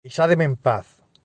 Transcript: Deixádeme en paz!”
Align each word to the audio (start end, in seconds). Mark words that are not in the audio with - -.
Deixádeme 0.05 0.43
en 0.49 0.55
paz!” 0.65 0.87